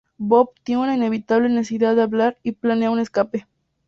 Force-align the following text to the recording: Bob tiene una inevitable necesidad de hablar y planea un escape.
Bob 0.17 0.47
tiene 0.63 0.81
una 0.81 0.95
inevitable 0.95 1.47
necesidad 1.47 1.95
de 1.95 2.01
hablar 2.01 2.35
y 2.41 2.53
planea 2.53 2.89
un 2.89 2.97
escape. 2.99 3.45